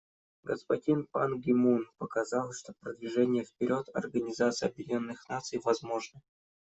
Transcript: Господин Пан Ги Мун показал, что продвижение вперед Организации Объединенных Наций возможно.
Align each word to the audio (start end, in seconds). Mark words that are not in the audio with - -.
Господин 0.49 1.05
Пан 1.11 1.37
Ги 1.39 1.53
Мун 1.53 1.87
показал, 1.99 2.53
что 2.53 2.73
продвижение 2.79 3.43
вперед 3.43 3.85
Организации 3.93 4.65
Объединенных 4.67 5.29
Наций 5.29 5.61
возможно. 5.63 6.23